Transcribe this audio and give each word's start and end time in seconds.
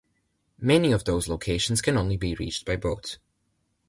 Many 0.59 0.91
of 0.93 1.03
these 1.03 1.27
locations 1.27 1.79
can 1.79 1.95
only 1.95 2.17
be 2.17 2.33
reached 2.33 2.65
by 2.65 2.75
boat. 2.75 3.19